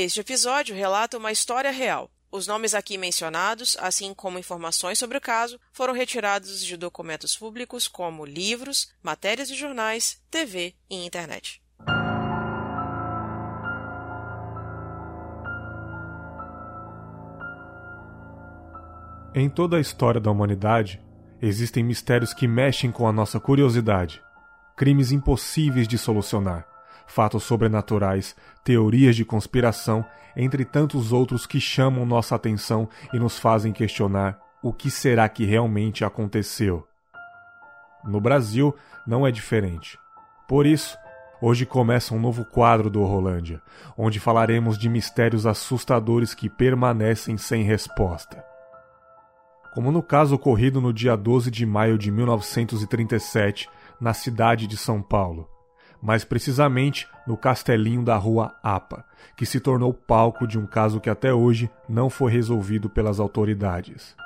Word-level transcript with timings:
Este 0.00 0.20
episódio 0.20 0.76
relata 0.76 1.18
uma 1.18 1.32
história 1.32 1.72
real. 1.72 2.08
Os 2.30 2.46
nomes 2.46 2.72
aqui 2.72 2.96
mencionados, 2.96 3.76
assim 3.80 4.14
como 4.14 4.38
informações 4.38 4.96
sobre 4.96 5.18
o 5.18 5.20
caso, 5.20 5.58
foram 5.72 5.92
retirados 5.92 6.64
de 6.64 6.76
documentos 6.76 7.36
públicos 7.36 7.88
como 7.88 8.24
livros, 8.24 8.92
matérias 9.02 9.48
de 9.48 9.56
jornais, 9.56 10.22
TV 10.30 10.72
e 10.88 11.04
internet. 11.04 11.60
Em 19.34 19.50
toda 19.50 19.78
a 19.78 19.80
história 19.80 20.20
da 20.20 20.30
humanidade, 20.30 21.02
existem 21.42 21.82
mistérios 21.82 22.32
que 22.32 22.46
mexem 22.46 22.92
com 22.92 23.08
a 23.08 23.12
nossa 23.12 23.40
curiosidade, 23.40 24.22
crimes 24.76 25.10
impossíveis 25.10 25.88
de 25.88 25.98
solucionar, 25.98 26.67
fatos 27.08 27.42
sobrenaturais, 27.42 28.36
teorias 28.62 29.16
de 29.16 29.24
conspiração, 29.24 30.04
entre 30.36 30.64
tantos 30.64 31.12
outros 31.12 31.46
que 31.46 31.60
chamam 31.60 32.06
nossa 32.06 32.36
atenção 32.36 32.88
e 33.12 33.18
nos 33.18 33.38
fazem 33.38 33.72
questionar 33.72 34.38
o 34.62 34.72
que 34.72 34.90
será 34.90 35.28
que 35.28 35.44
realmente 35.44 36.04
aconteceu. 36.04 36.86
No 38.04 38.20
Brasil 38.20 38.74
não 39.06 39.26
é 39.26 39.32
diferente. 39.32 39.98
Por 40.46 40.64
isso, 40.64 40.96
hoje 41.42 41.66
começa 41.66 42.14
um 42.14 42.20
novo 42.20 42.44
quadro 42.44 42.88
do 42.88 43.02
Horrolândia, 43.02 43.60
onde 43.96 44.20
falaremos 44.20 44.78
de 44.78 44.88
mistérios 44.88 45.46
assustadores 45.46 46.34
que 46.34 46.48
permanecem 46.48 47.36
sem 47.36 47.64
resposta 47.64 48.44
como 49.78 49.92
no 49.92 50.02
caso 50.02 50.34
ocorrido 50.34 50.80
no 50.80 50.92
dia 50.92 51.16
12 51.16 51.52
de 51.52 51.64
maio 51.64 51.96
de 51.96 52.10
1937, 52.10 53.68
na 54.00 54.12
cidade 54.12 54.66
de 54.66 54.76
São 54.76 55.00
Paulo, 55.00 55.48
mais 56.02 56.24
precisamente 56.24 57.08
no 57.26 57.36
castelinho 57.36 58.02
da 58.02 58.16
Rua 58.16 58.54
Apa, 58.62 59.04
que 59.36 59.44
se 59.44 59.60
tornou 59.60 59.92
palco 59.92 60.46
de 60.46 60.58
um 60.58 60.66
caso 60.66 61.00
que 61.00 61.10
até 61.10 61.32
hoje 61.32 61.70
não 61.88 62.08
foi 62.08 62.32
resolvido 62.32 62.88
pelas 62.88 63.20
autoridades. 63.20 64.16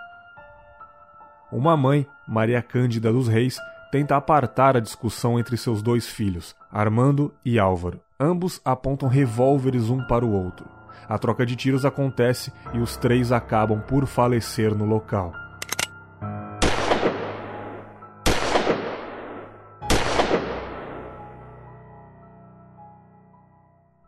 Uma 1.50 1.76
mãe, 1.76 2.06
Maria 2.26 2.62
Cândida 2.62 3.12
dos 3.12 3.28
Reis, 3.28 3.58
tenta 3.90 4.16
apartar 4.16 4.76
a 4.76 4.80
discussão 4.80 5.38
entre 5.38 5.56
seus 5.56 5.82
dois 5.82 6.08
filhos, 6.08 6.56
Armando 6.70 7.32
e 7.44 7.58
Álvaro. 7.58 8.00
Ambos 8.18 8.60
apontam 8.64 9.08
revólveres 9.08 9.90
um 9.90 10.02
para 10.06 10.24
o 10.24 10.32
outro. 10.32 10.66
A 11.06 11.18
troca 11.18 11.44
de 11.44 11.54
tiros 11.56 11.84
acontece 11.84 12.52
e 12.72 12.78
os 12.78 12.96
três 12.96 13.32
acabam 13.32 13.82
por 13.82 14.06
falecer 14.06 14.74
no 14.74 14.86
local. 14.86 15.41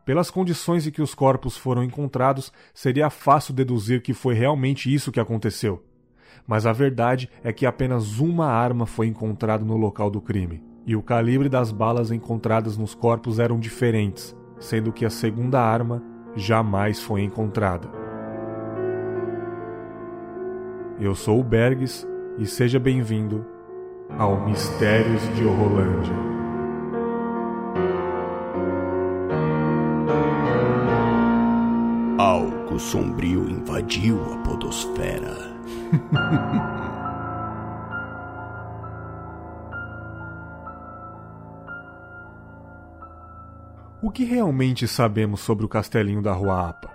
Pelas 0.05 0.31
condições 0.31 0.87
em 0.87 0.91
que 0.91 1.01
os 1.01 1.15
corpos 1.15 1.57
foram 1.57 1.83
encontrados, 1.83 2.53
seria 2.75 3.09
fácil 3.09 3.55
deduzir 3.55 4.03
que 4.03 4.13
foi 4.13 4.35
realmente 4.35 4.93
isso 4.93 5.11
que 5.11 5.21
aconteceu. 5.21 5.83
Mas 6.47 6.67
a 6.67 6.73
verdade 6.73 7.31
é 7.43 7.53
que 7.53 7.65
apenas 7.65 8.19
uma 8.19 8.47
arma 8.47 8.85
foi 8.85 9.07
encontrada 9.07 9.65
no 9.65 9.79
local 9.79 10.11
do 10.11 10.21
crime, 10.21 10.63
e 10.87 10.95
o 10.95 11.03
calibre 11.03 11.49
das 11.49 11.73
balas 11.73 12.11
encontradas 12.11 12.77
nos 12.77 12.95
corpos 12.95 13.39
eram 13.39 13.59
diferentes, 13.59 14.37
sendo 14.59 14.93
que 14.93 15.07
a 15.07 15.11
segunda 15.11 15.59
arma 15.59 16.03
jamais 16.37 17.01
foi 17.01 17.23
encontrada. 17.23 17.89
Eu 21.01 21.15
sou 21.15 21.41
o 21.41 21.45
Bergs 21.45 22.07
e 22.39 22.47
seja 22.47 22.79
bem-vindo 22.79 23.45
ao 24.19 24.45
Mistérios 24.45 25.23
de 25.35 25.45
Horrolândia. 25.45 26.34
Algo 32.75 32.85
sombrio 32.85 33.49
invadiu 33.49 34.21
a 34.33 34.37
podosfera. 34.39 35.55
o 44.03 44.11
que 44.11 44.25
realmente 44.25 44.89
sabemos 44.89 45.39
sobre 45.39 45.65
o 45.65 45.69
castelinho 45.69 46.21
da 46.21 46.33
Rua 46.33 46.71
Apa? 46.71 46.91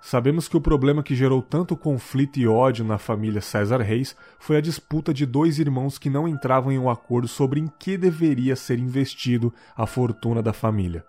Sabemos 0.00 0.48
que 0.48 0.56
o 0.56 0.60
problema 0.60 1.04
que 1.04 1.14
gerou 1.14 1.40
tanto 1.40 1.76
conflito 1.76 2.40
e 2.40 2.48
ódio 2.48 2.84
na 2.84 2.98
família 2.98 3.40
César 3.40 3.80
Reis 3.80 4.16
foi 4.40 4.56
a 4.56 4.60
disputa 4.60 5.14
de 5.14 5.24
dois 5.24 5.60
irmãos 5.60 5.98
que 5.98 6.10
não 6.10 6.26
entravam 6.26 6.72
em 6.72 6.80
um 6.80 6.90
acordo 6.90 7.28
sobre 7.28 7.60
em 7.60 7.70
que 7.78 7.96
deveria 7.96 8.56
ser 8.56 8.80
investido 8.80 9.54
a 9.76 9.86
fortuna 9.86 10.42
da 10.42 10.52
família. 10.52 11.04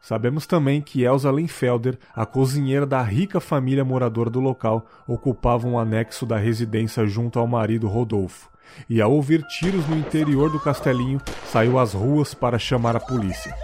Sabemos 0.00 0.46
também 0.46 0.80
que 0.80 1.02
Elsa 1.02 1.30
Lenfelder, 1.30 1.98
a 2.14 2.24
cozinheira 2.24 2.86
da 2.86 3.02
rica 3.02 3.40
família 3.40 3.84
moradora 3.84 4.30
do 4.30 4.40
local, 4.40 4.86
ocupava 5.06 5.66
um 5.66 5.78
anexo 5.78 6.24
da 6.24 6.36
residência 6.36 7.06
junto 7.06 7.38
ao 7.38 7.46
marido 7.46 7.88
Rodolfo. 7.88 8.48
E 8.88 9.00
ao 9.00 9.12
ouvir 9.12 9.42
tiros 9.42 9.86
no 9.88 9.96
interior 9.96 10.50
do 10.50 10.60
castelinho, 10.60 11.20
saiu 11.46 11.78
às 11.78 11.92
ruas 11.92 12.34
para 12.34 12.58
chamar 12.58 12.96
a 12.96 13.00
polícia. 13.00 13.54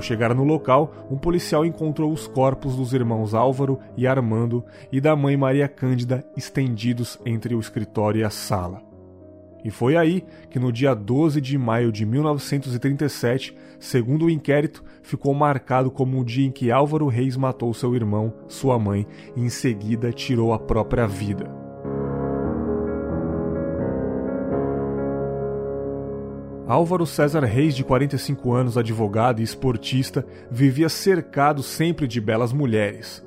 Ao 0.00 0.02
chegar 0.02 0.34
no 0.34 0.44
local, 0.44 1.06
um 1.10 1.18
policial 1.18 1.62
encontrou 1.62 2.10
os 2.10 2.26
corpos 2.26 2.74
dos 2.74 2.94
irmãos 2.94 3.34
Álvaro 3.34 3.78
e 3.98 4.06
Armando 4.06 4.64
e 4.90 4.98
da 4.98 5.14
mãe 5.14 5.36
Maria 5.36 5.68
Cândida 5.68 6.24
estendidos 6.34 7.18
entre 7.26 7.54
o 7.54 7.60
escritório 7.60 8.20
e 8.22 8.24
a 8.24 8.30
sala. 8.30 8.82
E 9.62 9.70
foi 9.70 9.98
aí 9.98 10.24
que, 10.48 10.58
no 10.58 10.72
dia 10.72 10.94
12 10.94 11.38
de 11.38 11.58
maio 11.58 11.92
de 11.92 12.06
1937, 12.06 13.54
segundo 13.78 14.24
o 14.24 14.30
inquérito, 14.30 14.82
ficou 15.02 15.34
marcado 15.34 15.90
como 15.90 16.18
o 16.18 16.24
dia 16.24 16.46
em 16.46 16.50
que 16.50 16.70
Álvaro 16.70 17.06
Reis 17.06 17.36
matou 17.36 17.74
seu 17.74 17.94
irmão, 17.94 18.32
sua 18.48 18.78
mãe, 18.78 19.06
e 19.36 19.42
em 19.42 19.50
seguida 19.50 20.14
tirou 20.14 20.54
a 20.54 20.58
própria 20.58 21.06
vida. 21.06 21.59
Álvaro 26.70 27.04
César 27.04 27.42
Reis, 27.42 27.74
de 27.74 27.82
45 27.82 28.52
anos, 28.52 28.78
advogado 28.78 29.40
e 29.40 29.42
esportista, 29.42 30.24
vivia 30.48 30.88
cercado 30.88 31.64
sempre 31.64 32.06
de 32.06 32.20
belas 32.20 32.52
mulheres. 32.52 33.26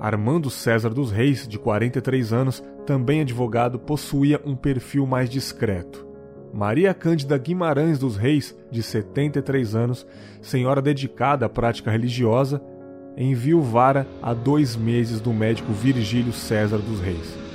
Armando 0.00 0.50
César 0.50 0.88
dos 0.88 1.12
Reis, 1.12 1.46
de 1.46 1.60
43 1.60 2.32
anos, 2.32 2.60
também 2.84 3.20
advogado, 3.20 3.78
possuía 3.78 4.40
um 4.44 4.56
perfil 4.56 5.06
mais 5.06 5.30
discreto. 5.30 6.04
Maria 6.52 6.92
Cândida 6.92 7.38
Guimarães 7.38 8.00
dos 8.00 8.16
Reis, 8.16 8.52
de 8.68 8.82
73 8.82 9.76
anos, 9.76 10.04
senhora 10.40 10.82
dedicada 10.82 11.46
à 11.46 11.48
prática 11.48 11.88
religiosa, 11.88 12.60
enviuvara 13.16 14.08
há 14.20 14.34
dois 14.34 14.74
meses 14.74 15.20
do 15.20 15.32
médico 15.32 15.72
Virgílio 15.72 16.32
César 16.32 16.78
dos 16.78 16.98
Reis. 16.98 17.51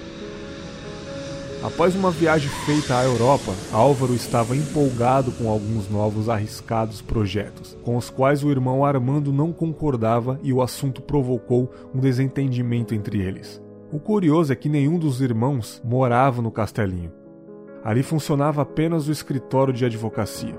Após 1.63 1.95
uma 1.95 2.11
viagem 2.11 2.49
feita 2.65 2.95
à 2.95 3.03
Europa, 3.03 3.51
Álvaro 3.73 4.13
estava 4.13 4.55
empolgado 4.55 5.31
com 5.31 5.49
alguns 5.49 5.89
novos 5.89 6.29
arriscados 6.29 7.01
projetos, 7.01 7.75
com 7.83 7.97
os 7.97 8.11
quais 8.11 8.43
o 8.43 8.51
irmão 8.51 8.85
Armando 8.85 9.33
não 9.33 9.51
concordava 9.51 10.39
e 10.43 10.53
o 10.53 10.61
assunto 10.61 11.01
provocou 11.01 11.71
um 11.93 11.99
desentendimento 11.99 12.93
entre 12.93 13.19
eles. 13.19 13.61
O 13.91 13.99
curioso 13.99 14.53
é 14.53 14.55
que 14.55 14.69
nenhum 14.69 14.99
dos 14.99 15.19
irmãos 15.19 15.81
morava 15.83 16.43
no 16.43 16.51
castelinho. 16.51 17.11
Ali 17.83 18.03
funcionava 18.03 18.61
apenas 18.61 19.07
o 19.07 19.11
escritório 19.11 19.73
de 19.73 19.83
advocacia. 19.83 20.55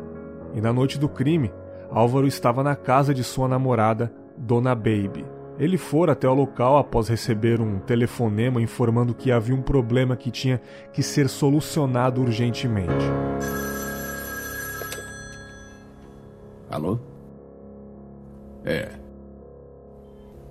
E 0.53 0.60
na 0.60 0.72
noite 0.72 0.98
do 0.98 1.09
crime, 1.09 1.53
Álvaro 1.91 2.26
estava 2.26 2.65
na 2.65 2.75
casa 2.75 3.15
de 3.15 3.22
sua 3.22 3.47
namorada, 3.47 4.12
Dona 4.36 4.75
Baby. 4.75 5.38
Ele 5.58 5.76
fora 5.76 6.12
até 6.12 6.28
o 6.28 6.34
local 6.34 6.78
após 6.78 7.08
receber 7.08 7.60
um 7.60 7.80
telefonema 7.80 8.62
informando 8.62 9.12
que 9.12 9.32
havia 9.32 9.54
um 9.54 9.60
problema 9.60 10.16
que 10.16 10.30
tinha 10.30 10.60
que 10.92 11.02
ser 11.02 11.28
solucionado 11.28 12.20
urgentemente. 12.20 13.04
Alô? 16.71 17.00
É. 18.65 18.91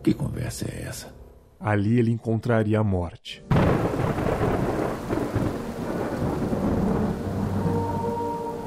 Que 0.04 0.14
conversa 0.14 0.66
é 0.70 0.84
essa? 0.84 1.16
Ali 1.58 2.00
ele 2.00 2.12
encontraria 2.12 2.78
a 2.78 2.84
morte. 2.84 3.46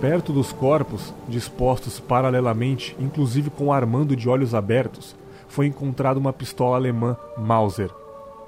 Perto 0.00 0.32
dos 0.32 0.50
corpos, 0.50 1.12
dispostos 1.28 2.00
paralelamente, 2.00 2.96
inclusive 2.98 3.50
com 3.50 3.70
Armando 3.70 4.16
de 4.16 4.30
olhos 4.30 4.54
abertos, 4.54 5.14
foi 5.50 5.66
encontrada 5.66 6.18
uma 6.18 6.32
pistola 6.32 6.76
alemã 6.76 7.16
Mauser, 7.36 7.90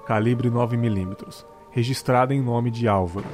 calibre 0.07 0.49
9mm, 0.49 1.45
registrada 1.73 2.33
em 2.33 2.41
nome 2.41 2.71
de 2.71 2.87
Álvaro. 2.87 3.27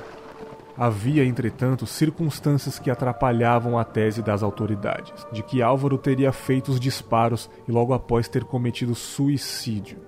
Havia, 0.75 1.23
entretanto, 1.23 1.87
circunstâncias 1.87 2.79
que 2.79 2.91
atrapalhavam 2.91 3.79
a 3.79 3.85
tese 3.85 4.23
das 4.23 4.43
autoridades, 4.43 5.27
de 5.31 5.43
que 5.43 5.61
Álvaro 5.61 5.99
teria 5.99 6.33
feito 6.33 6.71
os 6.71 6.81
disparos 6.81 7.51
e 7.69 7.73
logo 7.73 7.93
após 7.93 8.27
ter 8.27 8.43
cometido 8.43 8.95
suicídio. 8.95 9.99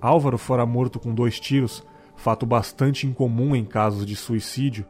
Álvaro 0.00 0.36
fora 0.36 0.66
morto 0.66 0.98
com 0.98 1.14
dois 1.14 1.38
tiros, 1.38 1.86
fato 2.16 2.44
bastante 2.44 3.06
incomum 3.06 3.54
em 3.54 3.64
casos 3.64 4.04
de 4.04 4.16
suicídio, 4.16 4.84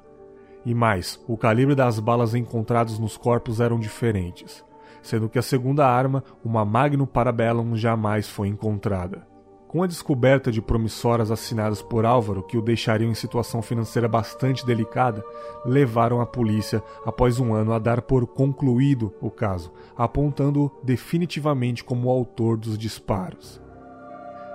E 0.65 0.75
mais, 0.75 1.23
o 1.27 1.37
calibre 1.37 1.75
das 1.75 1.99
balas 1.99 2.35
encontrados 2.35 2.99
nos 2.99 3.17
corpos 3.17 3.61
eram 3.61 3.79
diferentes, 3.79 4.65
sendo 5.03 5.29
que 5.29 5.39
a 5.39 5.43
segunda 5.43 5.87
arma, 5.87 6.23
uma 6.45 6.65
Magnum 6.65 7.07
Parabellum, 7.07 7.77
jamais 7.77 8.29
foi 8.29 8.49
encontrada. 8.49 9.27
Com 9.69 9.83
a 9.83 9.87
descoberta 9.87 10.51
de 10.51 10.63
promissoras 10.63 11.31
assinadas 11.31 11.83
por 11.83 12.07
Álvaro, 12.07 12.43
que 12.43 12.57
o 12.57 12.63
deixariam 12.63 13.11
em 13.11 13.15
situação 13.15 13.61
financeira 13.61 14.09
bastante 14.09 14.65
delicada, 14.65 15.23
levaram 15.63 16.23
a 16.23 16.27
polícia, 16.27 16.83
após 17.05 17.39
um 17.39 17.53
ano, 17.53 17.75
a 17.75 17.79
dar 17.79 18.01
por 18.01 18.27
concluído 18.27 19.13
o 19.21 19.31
caso, 19.31 19.71
apontando-o 19.95 20.71
definitivamente 20.83 21.85
como 21.85 22.09
o 22.09 22.11
autor 22.11 22.57
dos 22.57 22.79
disparos. 22.79 23.61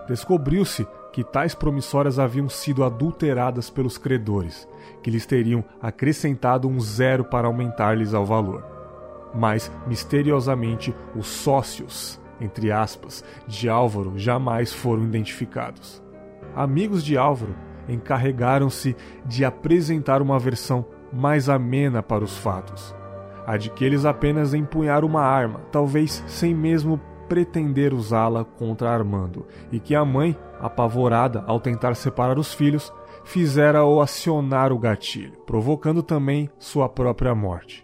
Descobriu-se 0.08 0.88
que 1.14 1.24
tais 1.24 1.54
promissoras 1.54 2.18
haviam 2.18 2.50
sido 2.50 2.84
adulteradas 2.84 3.70
pelos 3.70 4.00
credores, 4.00 4.68
que 5.04 5.12
lhes 5.12 5.28
teriam 5.28 5.64
acrescentado 5.80 6.68
um 6.68 6.80
zero 6.80 7.24
para 7.24 7.48
aumentar-lhes 7.48 8.16
ao 8.16 8.26
valor. 8.26 8.73
Mas, 9.34 9.72
misteriosamente, 9.88 10.96
os 11.16 11.28
sócios 11.28 12.22
entre 12.44 12.72
aspas, 12.72 13.24
de 13.48 13.70
Álvaro 13.70 14.14
jamais 14.18 14.74
foram 14.74 15.04
identificados. 15.04 16.04
Amigos 16.56 17.04
de 17.04 17.18
Álvaro 17.18 17.56
encarregaram-se 17.88 18.96
de 19.26 19.44
apresentar 19.44 20.22
uma 20.22 20.40
versão 20.40 20.86
mais 21.12 21.50
amena 21.50 22.02
para 22.02 22.24
os 22.24 22.38
fatos, 22.38 22.96
a 23.46 23.58
de 23.58 23.70
que 23.70 23.84
eles 23.84 24.06
apenas 24.06 24.54
empunharam 24.54 25.08
uma 25.08 25.22
arma, 25.22 25.62
talvez 25.72 26.24
sem 26.28 26.54
mesmo 26.54 27.00
pretender 27.28 27.94
usá-la 27.94 28.44
contra 28.44 28.92
Armando, 28.92 29.46
e 29.72 29.80
que 29.80 29.96
a 29.96 30.04
mãe, 30.04 30.38
apavorada 30.60 31.44
ao 31.48 31.60
tentar 31.60 31.96
separar 31.96 32.38
os 32.38 32.54
filhos, 32.54 32.94
fizera-o 33.24 34.02
acionar 34.02 34.72
o 34.72 34.78
gatilho, 34.78 35.40
provocando 35.46 36.04
também 36.04 36.50
sua 36.60 36.90
própria 36.90 37.34
morte. 37.34 37.83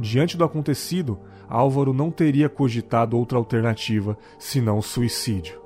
Diante 0.00 0.34
do 0.34 0.44
acontecido, 0.44 1.18
Álvaro 1.46 1.92
não 1.92 2.10
teria 2.10 2.48
cogitado 2.48 3.18
outra 3.18 3.36
alternativa 3.36 4.16
senão 4.38 4.78
o 4.78 4.82
suicídio. 4.82 5.60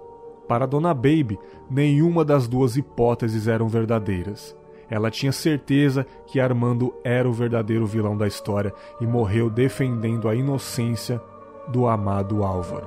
Para 0.48 0.66
Dona 0.66 0.92
Baby, 0.92 1.38
nenhuma 1.70 2.25
das 2.25 2.48
duas 2.48 2.76
hipóteses 2.76 3.46
eram 3.46 3.69
verdadeiras. 3.69 4.56
Ela 4.90 5.08
tinha 5.08 5.31
certeza 5.31 6.04
que 6.26 6.40
Armando 6.40 6.92
era 7.04 7.28
o 7.28 7.32
verdadeiro 7.32 7.86
vilão 7.86 8.16
da 8.16 8.26
história 8.26 8.75
e 9.00 9.06
morreu 9.06 9.48
defendendo 9.48 10.28
a 10.28 10.34
inocência 10.34 11.22
do 11.69 11.87
amado 11.87 12.42
Álvaro. 12.42 12.87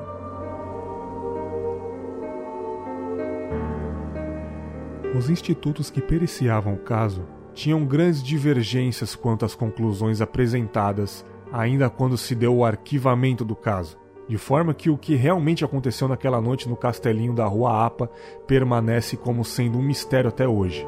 Os 5.17 5.29
institutos 5.29 5.89
que 5.89 6.01
periciavam 6.01 6.73
o 6.73 6.79
caso 6.79 7.25
tinham 7.53 7.85
grandes 7.85 8.21
divergências 8.21 9.15
quanto 9.15 9.45
às 9.45 9.55
conclusões 9.55 10.21
apresentadas 10.21 11.25
ainda 11.51 11.89
quando 11.89 12.17
se 12.17 12.35
deu 12.35 12.55
o 12.55 12.65
arquivamento 12.65 13.45
do 13.45 13.55
caso, 13.55 13.97
de 14.27 14.37
forma 14.37 14.73
que 14.73 14.89
o 14.89 14.97
que 14.97 15.15
realmente 15.15 15.63
aconteceu 15.63 16.07
naquela 16.07 16.41
noite 16.41 16.67
no 16.67 16.75
castelinho 16.75 17.33
da 17.33 17.45
Rua 17.45 17.85
Apa 17.85 18.09
permanece 18.45 19.15
como 19.15 19.45
sendo 19.45 19.77
um 19.77 19.81
mistério 19.81 20.29
até 20.29 20.47
hoje. 20.47 20.85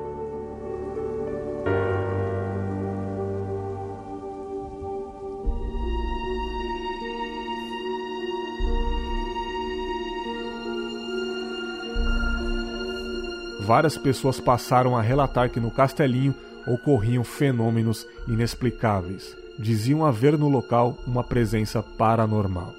Várias 13.61 13.97
pessoas 13.97 14.39
passaram 14.39 14.97
a 14.97 15.01
relatar 15.01 15.51
que 15.51 15.59
no 15.59 15.69
castelinho 15.69 16.33
ocorriam 16.65 17.23
fenômenos 17.23 18.05
inexplicáveis 18.27 19.37
diziam 19.59 20.05
haver 20.05 20.37
no 20.37 20.47
local 20.47 20.97
uma 21.05 21.23
presença 21.23 21.83
paranormal. 21.83 22.73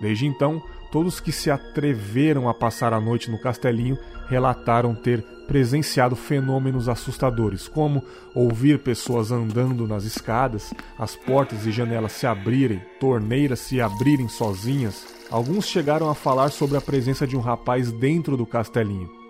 Desde 0.00 0.26
então, 0.26 0.62
todos 0.92 1.18
que 1.18 1.32
se 1.32 1.50
atreveram 1.50 2.48
a 2.48 2.54
passar 2.54 2.92
a 2.92 3.00
noite 3.00 3.30
no 3.30 3.40
castelinho 3.40 3.98
relataram 4.28 4.94
ter 4.94 5.22
presenciado 5.46 6.16
fenômenos 6.16 6.88
assustadores, 6.88 7.68
como 7.68 8.02
ouvir 8.34 8.78
pessoas 8.78 9.30
andando 9.30 9.86
nas 9.86 10.04
escadas, 10.04 10.72
as 10.98 11.14
portas 11.14 11.66
e 11.66 11.72
janelas 11.72 12.12
se 12.12 12.26
abrirem, 12.26 12.82
torneiras 12.98 13.60
se 13.60 13.80
abrirem 13.80 14.28
sozinhas. 14.28 15.06
Alguns 15.30 15.66
chegaram 15.66 16.08
a 16.08 16.14
falar 16.14 16.50
sobre 16.50 16.76
a 16.76 16.80
presença 16.80 17.26
de 17.26 17.36
um 17.36 17.40
rapaz 17.40 17.92
dentro 17.92 18.36
do 18.36 18.46
castelinho. 18.46 19.23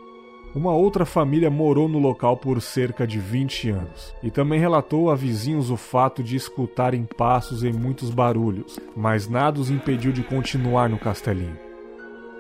Uma 0.55 0.73
outra 0.73 1.05
família 1.05 1.51
morou 1.51 1.89
no 1.89 1.99
local 1.99 2.37
por 2.37 2.63
cerca 2.63 3.05
de 3.05 3.19
20 3.19 3.71
anos 3.71 4.15
e 4.23 4.31
também 4.31 4.61
relatou 4.61 5.11
a 5.11 5.17
vizinhos 5.17 5.69
o 5.69 5.77
fato 5.77 6.23
de 6.23 6.37
escutarem 6.37 7.05
passos 7.17 7.65
e 7.65 7.73
muitos 7.73 8.09
barulhos, 8.09 8.79
mas 8.95 9.29
nada 9.29 9.59
os 9.59 9.69
impediu 9.69 10.13
de 10.13 10.23
continuar 10.23 10.89
no 10.89 10.97
castelinho. 10.97 11.59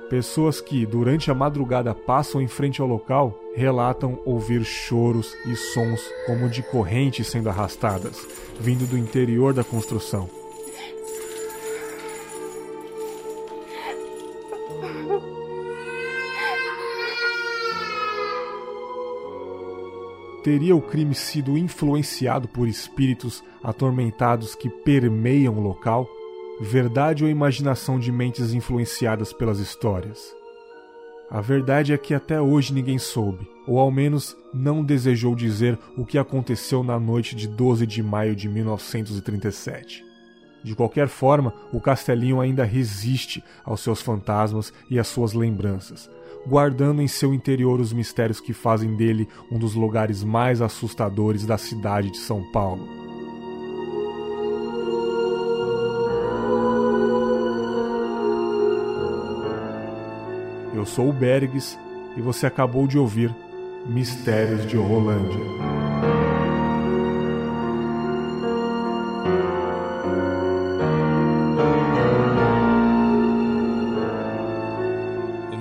Pessoas 0.09 0.61
que, 0.61 0.87
durante 0.87 1.29
a 1.29 1.35
madrugada, 1.35 1.93
passam 1.93 2.41
em 2.41 2.47
frente 2.47 2.81
ao 2.81 2.87
local 2.87 3.37
relatam 3.57 4.21
ouvir 4.25 4.65
choros 4.65 5.35
e 5.45 5.57
sons 5.57 6.01
como 6.25 6.49
de 6.49 6.63
correntes 6.63 7.27
sendo 7.27 7.49
arrastadas, 7.49 8.25
vindo 8.61 8.87
do 8.87 8.97
interior 8.97 9.53
da 9.53 9.65
construção. 9.65 10.31
Teria 20.45 20.77
o 20.77 20.83
crime 20.83 21.15
sido 21.15 21.57
influenciado 21.57 22.47
por 22.47 22.69
espíritos 22.69 23.43
atormentados 23.63 24.55
que 24.55 24.69
permeiam 24.69 25.57
o 25.57 25.63
local? 25.63 26.07
Verdade 26.61 27.25
ou 27.25 27.31
imaginação 27.31 27.99
de 27.99 28.13
mentes 28.13 28.53
influenciadas 28.53 29.33
pelas 29.33 29.59
histórias? 29.59 30.37
A 31.31 31.41
verdade 31.41 31.95
é 31.95 31.97
que 31.97 32.13
até 32.13 32.39
hoje 32.39 32.75
ninguém 32.75 32.99
soube, 32.99 33.49
ou 33.67 33.79
ao 33.79 33.91
menos 33.91 34.37
não 34.53 34.85
desejou 34.85 35.35
dizer 35.35 35.79
o 35.97 36.05
que 36.05 36.19
aconteceu 36.19 36.83
na 36.83 37.01
noite 37.01 37.35
de 37.35 37.49
12 37.49 37.87
de 37.87 38.03
maio 38.03 38.37
de 38.37 38.47
1937. 38.47 40.05
De 40.63 40.75
qualquer 40.75 41.09
forma, 41.09 41.55
o 41.73 41.81
castelinho 41.81 42.39
ainda 42.39 42.65
resiste 42.65 43.43
aos 43.65 43.81
seus 43.81 44.03
fantasmas 44.03 44.75
e 44.91 44.99
às 44.99 45.09
suas 45.09 45.33
lembranças, 45.33 46.11
guardando 46.47 47.01
em 47.01 47.09
seu 47.09 47.33
interior 47.33 47.81
os 47.81 47.93
mistérios 47.93 48.41
que 48.41 48.53
fazem 48.53 48.95
dele 48.95 49.29
um 49.51 49.59
dos 49.59 49.75
lugares 49.75 50.23
mais 50.23 50.61
assustadores 50.61 51.47
da 51.47 51.59
cidade 51.59 52.11
de 52.11 52.19
São 52.19 52.43
Paulo. 52.43 52.87
Eu 60.75 60.85
sou 60.85 61.09
o 61.09 61.13
Bergs 61.13 61.79
e 62.17 62.21
você 62.21 62.47
acabou 62.47 62.87
de 62.87 62.99
ouvir 62.99 63.35
Mistérios 63.87 64.67
de 64.67 64.77
Rolândia. 64.77 65.84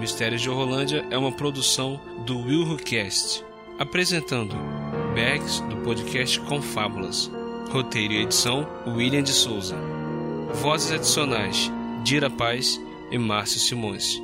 Mistérios 0.03 0.41
de 0.41 0.49
Horrolândia 0.49 1.05
é 1.09 1.17
uma 1.17 1.31
produção 1.31 1.97
do 2.25 2.37
WilhoCast, 2.39 3.41
apresentando 3.79 4.53
Bergs, 5.15 5.61
do 5.61 5.77
podcast 5.77 6.41
Confábulas, 6.41 7.31
roteiro 7.71 8.11
e 8.11 8.23
edição 8.23 8.67
William 8.85 9.23
de 9.23 9.31
Souza, 9.31 9.77
vozes 10.55 10.91
adicionais 10.91 11.71
Dira 12.03 12.29
Paz 12.29 12.81
e 13.11 13.17
Márcio 13.17 13.61
Simões. 13.61 14.21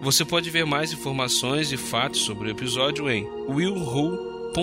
Você 0.00 0.24
pode 0.24 0.50
ver 0.50 0.66
mais 0.66 0.92
informações 0.92 1.70
e 1.70 1.76
fatos 1.76 2.22
sobre 2.22 2.48
o 2.48 2.50
episódio 2.50 3.08
em 3.08 3.24
willhu.com.br. 3.48 4.56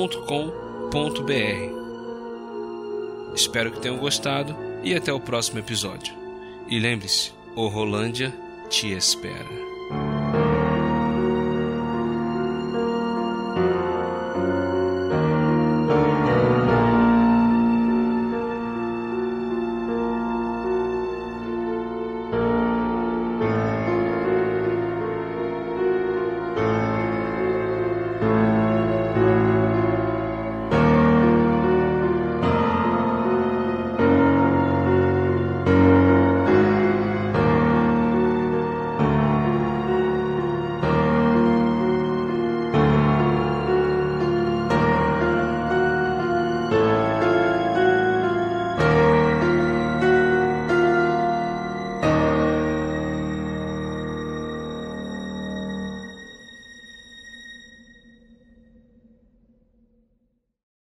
Espero 3.34 3.72
que 3.72 3.80
tenham 3.80 3.96
gostado 4.00 4.54
e 4.84 4.94
até 4.94 5.14
o 5.14 5.20
próximo 5.22 5.60
episódio. 5.60 6.14
E 6.68 6.78
lembre-se, 6.78 7.32
o 7.56 7.70
Rolândia 7.70 8.36
te 8.70 8.92
espera. 8.92 9.75